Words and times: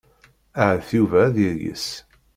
Ahat 0.61 0.87
Yuba 0.95 1.17
ad 1.27 1.35
yayes. 1.43 1.85